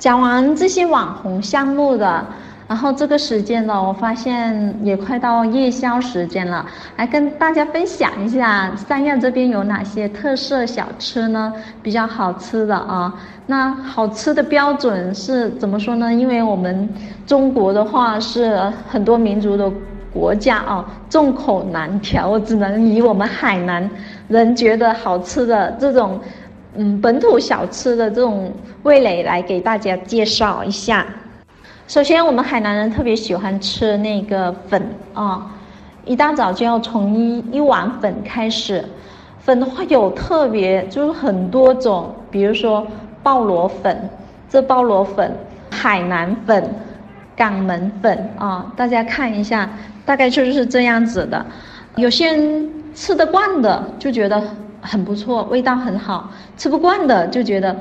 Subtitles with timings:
[0.00, 2.26] 讲完这些网红项目的。
[2.66, 6.64] 然后这个时间呢，我发现也快到夜宵时间了，
[6.96, 11.52] 来跟大家分享一下三亚这边有哪些特色小吃呢？
[11.82, 13.12] 比较好吃的啊，
[13.46, 16.14] 那好吃的标准是怎么说呢？
[16.14, 16.88] 因为我们
[17.26, 18.56] 中国的话是
[18.88, 19.68] 很多民族的
[20.12, 23.90] 国家啊，众口难调，我只能以我们海南
[24.28, 26.20] 人觉得好吃的这种，
[26.76, 28.52] 嗯，本土小吃的这种
[28.84, 31.04] 味蕾来给大家介绍一下。
[31.88, 34.80] 首先，我们海南人特别喜欢吃那个粉
[35.12, 35.50] 啊，
[36.04, 38.84] 一大早就要从一一碗粉开始。
[39.40, 42.86] 粉的话有特别，就是很多种，比如说
[43.22, 44.08] 鲍螺粉，
[44.48, 45.34] 这鲍螺粉、
[45.70, 46.62] 海南粉、
[47.34, 49.68] 港门粉啊，大家看一下，
[50.04, 51.44] 大概就是这样子的。
[51.96, 54.40] 有些人吃得惯的就觉得
[54.80, 57.76] 很不错，味道很好；吃不惯的就觉得。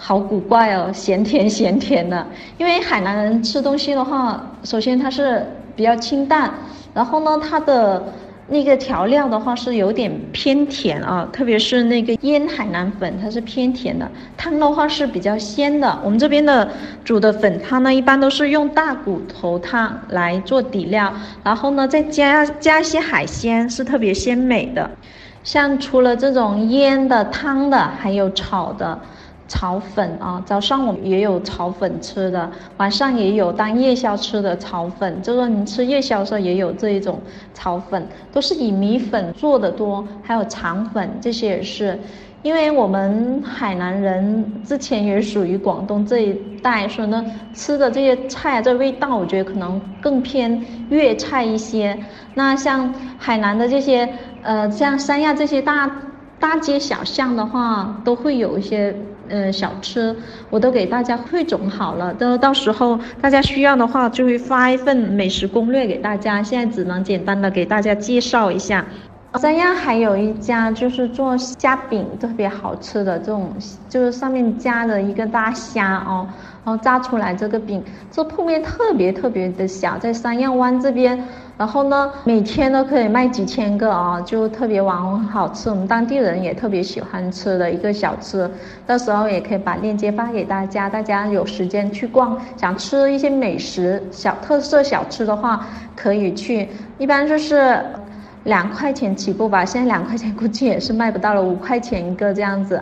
[0.00, 2.24] 好古怪哦，咸甜咸甜的。
[2.56, 6.54] 因为海南人吃东西的话，首先它是比较清淡，
[6.94, 8.04] 然后呢，它的
[8.46, 14.08] 那个调料的话是有点偏甜啊，特别是那个腌海南粉，它是偏甜的。
[14.36, 15.98] 汤的话是比较鲜的。
[16.04, 16.70] 我们这边的
[17.04, 24.88] 煮的粉汤呢，一般都是用大骨头汤来做底料，然后呢再加加一些海鲜，是特别鲜美的。
[25.48, 28.98] 像除了这种腌的汤的，还有炒的。
[29.50, 35.22] 炒粉啊，早上我们也有炒粉吃的，晚上也有当夜宵吃的炒粉。
[35.22, 37.18] 就说你吃夜宵的时候也有这一种
[37.54, 41.98] 炒粉，都是以米粉做的多，还有肠粉这些也是。
[42.42, 51.98] 因为我们海南人之前也属于广东这一带，所以呢吃的这些菜啊这味道，我觉得可能更偏粤菜一些。
[52.34, 54.08] 那像海南的这些，
[54.48, 55.90] 呃，像三亚这些大
[56.40, 58.96] 大街小巷的话，都会有一些。
[59.30, 60.16] 呃，小吃
[60.48, 66.42] 我都给大家汇总好了，都到时候大家需要的话，就会发一份美食攻略给大家。
[66.42, 68.82] 现在只能简单的给大家介绍一下。
[69.34, 73.52] 三亚还有一家就是做虾饼特别好吃的这种，
[73.86, 76.26] 就是上面加了一个大虾哦，
[76.64, 81.22] 然后炸出来这个饼，这铺面特别特别的小，在三亚湾这边。
[81.58, 88.48] 然后呢，每天都可以卖几千个啊，就特别网红好吃，我们当地人也特别喜欢吃的一个小吃。
[88.86, 95.66] 到时候也可以把链接发给大家，大家有时间去逛，想吃一些美食小特色小吃的话，
[95.96, 96.68] 可以去。
[96.96, 97.84] 一般就是
[98.44, 102.80] 两块钱起步吧，现在两块钱估计也是卖不到了，五块钱一个这样子。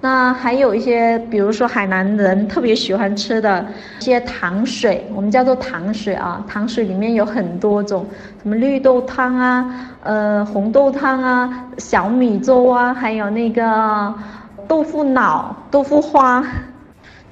[0.00, 3.66] 那还有一些，比如说海南人特别喜欢吃的
[3.98, 6.44] 一些糖水，我们叫做糖水啊。
[6.46, 8.06] 糖水里面有很多种，
[8.40, 14.14] 什么绿豆汤啊，呃，红豆汤啊，小米粥啊，还有那个
[14.68, 16.44] 豆腐脑、豆腐花，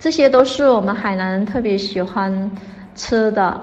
[0.01, 2.51] 这些都是我们海南人特别喜欢
[2.97, 3.61] 吃的。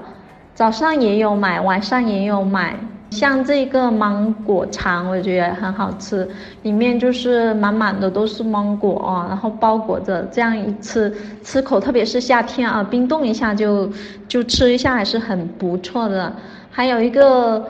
[0.55, 2.73] 早上也有买，晚上也有买。
[3.13, 6.27] 像这个芒果肠，我觉得很好吃，
[6.63, 11.13] 里面就是满满的都是芒果啊，然后包裹着，这样一吃，
[11.43, 13.87] 吃口，特别是夏天啊，冰冻一下就
[14.27, 16.33] 就吃一下，还是很不错的。
[16.71, 17.63] 还有一个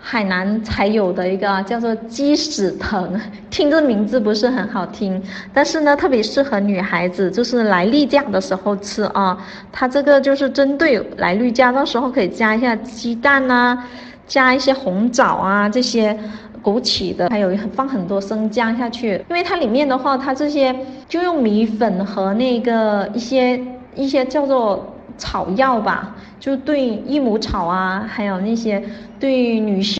[0.00, 3.08] 海南才有的一个叫做鸡屎藤，
[3.50, 5.22] 听这名字不是很好听，
[5.54, 9.38] 但是呢，特别适合女孩子，就是来例假的时候吃啊。
[9.70, 13.78] 它这个就是针对来例假，到时候可以加一下鸡蛋呐。
[14.28, 16.16] 加一些红枣啊，这些
[16.62, 20.74] 枸杞的，还有放很多生姜下去，因为它里面的话，它这些
[21.08, 23.60] 就用米粉和那个一些
[23.96, 28.82] 一些叫做草药吧，就对益母草啊，还有那些
[29.18, 29.98] 对女性。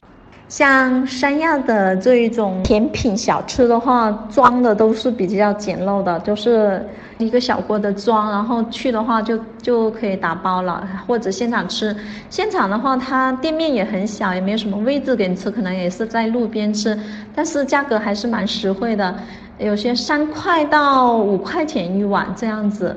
[0.48, 6.82] 像三亚的这一种甜品小吃的话，装的都是比较简陋的，就是
[7.18, 11.94] 一个小锅的装，然后去的话就就可以打包了，或者现场吃。
[12.30, 16.98] 现场的话，它店面也很小，也没有什么位置给你吃，可能也是在路边吃，
[17.34, 19.14] 但是价格还是蛮实惠的，
[19.58, 22.96] 有些三块到五块钱一碗这样子。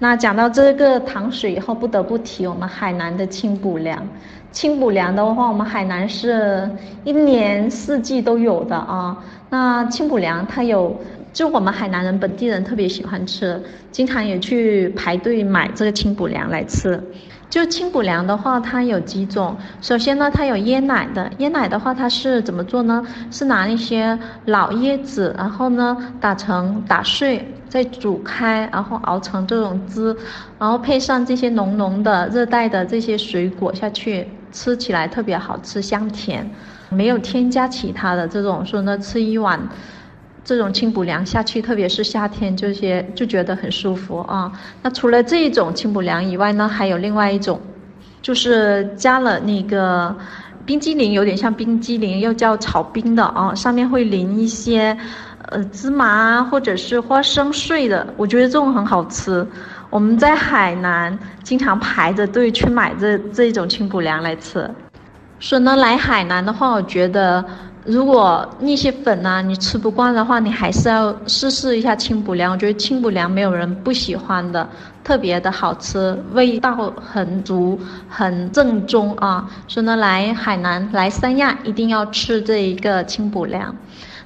[0.00, 4.06] 那讲到这个糖水以后，不得不提我们海南的清补凉。
[4.52, 6.70] 清补凉的话，我们海南是
[7.04, 9.16] 一年四季都有的啊。
[9.50, 10.96] 那清补凉它有，
[11.32, 13.60] 就我们海南人本地人特别喜欢吃，
[13.90, 17.02] 经常也去排队买这个清补凉来吃。
[17.50, 19.56] 就清补凉的话，它有几种。
[19.80, 21.30] 首先呢，它有椰奶的。
[21.38, 23.02] 椰奶的话，它是怎么做呢？
[23.30, 30.14] 是拿一些老椰子，然后呢打成打碎，再煮开，然后熬成这种汁，
[30.58, 36.48] 然后配上这些浓浓的热带的这些水果下去，吃起来特别好吃，香甜，
[36.90, 38.64] 没有添加其他的这种。
[38.66, 39.58] 说呢，吃一碗。
[40.48, 44.50] 这种清补凉下去，特别是夏天这些就觉得很舒服啊。
[44.80, 47.60] 那除了这一种清补凉以外呢，还有另外一种，
[48.22, 50.16] 就是加了那个
[50.64, 54.96] 冰激凌，有点像冰激凌，又叫炒冰的啊，上面会淋一些
[55.50, 59.46] 呃芝麻或者是花生碎的，我觉得这种很好吃。
[59.90, 64.66] 我们在海南经常排着队去买这这一种清补凉来吃。
[65.40, 67.44] 所以呢，来海南的话，我觉得
[67.88, 72.52] 如果那些粉呢你吃不惯的话，你还是要试试一下清补凉。
[72.52, 74.68] 我觉得清补凉没有人不喜欢的，
[75.02, 79.48] 特别的好吃，味道很足，很正宗啊。
[79.66, 83.74] 所以呢，来海南来三亚一定要吃这一个清补凉。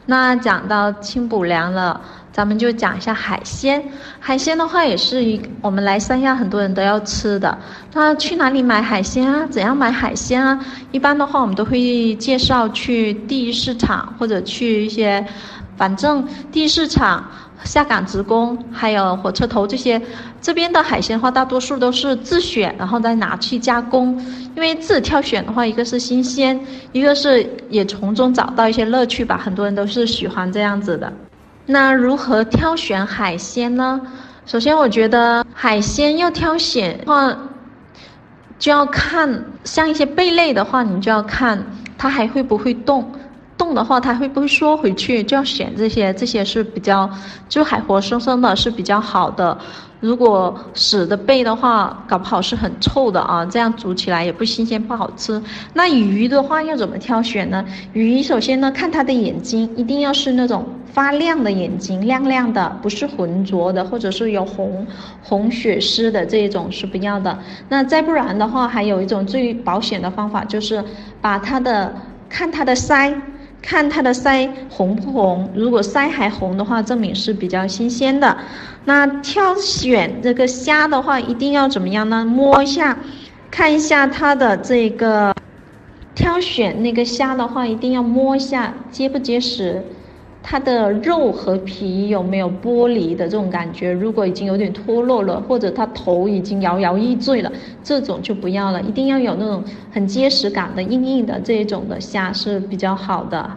[0.06, 2.00] 那讲到清补凉了。
[2.32, 3.84] 咱们就讲一下海鲜，
[4.18, 7.58] 海鲜的话也是一我们来三亚很多人都要吃的。
[7.92, 9.46] 那去哪里买海鲜啊？
[9.50, 10.58] 怎样买海鲜啊？
[10.92, 15.22] 一般的话，我们都会介绍去第一市场或者去一些，
[15.82, 17.28] 反正地市场、
[17.64, 20.00] 下岗职工还有火车头这些，
[20.40, 24.16] 这边的海鲜的话，大多数都是自选，然后再拿去加工。
[24.54, 26.56] 因为自己挑选的话，一个是新鲜，
[26.92, 29.36] 一个是也从中找到一些乐趣吧。
[29.36, 31.12] 很多人都是喜欢这样子的。
[31.66, 34.00] 那如何挑选海鲜呢？
[34.46, 37.36] 首先，我觉得海鲜要挑选的话，
[38.56, 41.60] 就要看像一些贝类的话，你就要看
[41.98, 43.10] 它还会不会动，
[43.62, 47.08] 动的话它会不会缩回去，就要选这些，这些是比较
[47.48, 49.56] 就还活生生的是比较好的。
[50.00, 55.40] 如果死的贝的话，搞不好是很臭的啊，这样煮起来也不新鲜不好吃。
[55.74, 57.64] 那鱼的话要怎么挑选呢？
[57.92, 64.84] 鱼首先呢，看它的眼睛，一定要是那种发亮的眼睛，亮亮的，不是浑浊的，或者是有红
[65.22, 67.38] 红血丝的这一种是不要的。
[67.68, 70.84] 那再不然的话，还有一种最保险的方法，就是
[71.20, 71.94] 把它的
[72.28, 73.14] 看它的鳃。
[73.62, 78.36] 看它的腮红不红，如果腮还红的话，证明是比较新鲜的。
[78.84, 82.24] 那挑选这个虾的话，一定要怎么样呢？
[82.24, 82.98] 摸一下，
[83.50, 85.32] 看一下它的这个。
[86.14, 89.82] 挑选那个虾的话，一定要摸一下结不结实。
[90.42, 93.92] 它的肉和皮有没有剥离的这种感觉？
[93.92, 97.52] 如果已经有点脱落了，或者它头已经摇摇欲坠了，
[97.84, 98.82] 这种就不要了。
[98.82, 99.62] 一定要有那种
[99.92, 103.48] 很结实感的、硬硬的这一种的虾是比较好的。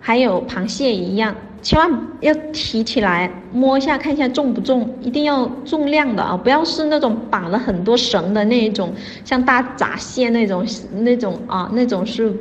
[0.00, 1.90] 还有螃蟹一样，千万
[2.20, 8.92] 要提起来摸一下，看一下重不重，一定要重量的啊，不要是那种绑了很多绳的那一种，
[9.24, 12.34] 像大闸蟹那种那种啊，那种是。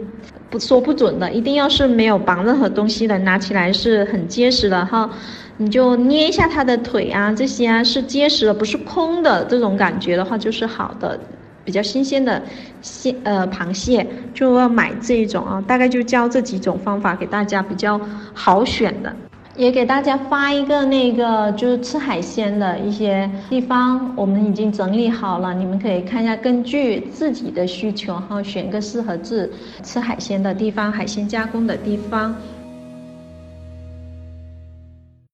[0.52, 5.10] 不说不准的，一定要是没有绑任何东西的，拿起来是很结实的哈。
[5.58, 11.18] 你就捏一下它的腿啊，这些啊是结实的，不是空的，这种感觉的话就是好的，
[11.64, 12.42] 比较新鲜的
[12.82, 15.64] 蟹呃螃蟹就要买这一种啊。
[15.66, 18.00] 大概就教这几种方法给大家，比较
[18.34, 19.16] 好选的。
[19.58, 29.52] 也给大家发一个那个就是吃海鲜的一些地方，我们已经整理好了，你们可以看一下，根据自己的需求哈，选个适合自
[29.84, 32.34] 吃海鲜的地方，海鲜加工的地方。